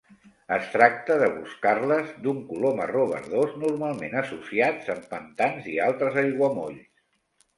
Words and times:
És 0.55 0.69
tracta 0.75 1.17
de 1.23 1.27
boscarles 1.33 2.07
d'un 2.23 2.39
color 2.47 2.73
marró 2.79 3.03
verdós, 3.11 3.53
normalment 3.65 4.17
associats 4.23 4.89
amb 4.97 5.05
pantans 5.13 5.67
i 5.75 5.79
altres 5.91 6.21
aiguamolls. 6.23 6.89